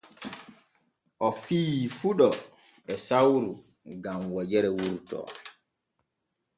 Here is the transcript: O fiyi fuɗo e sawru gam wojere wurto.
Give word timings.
O 1.25 1.27
fiyi 1.41 1.79
fuɗo 1.97 2.29
e 2.91 2.93
sawru 3.05 3.49
gam 4.03 4.19
wojere 4.33 4.69
wurto. 4.77 5.19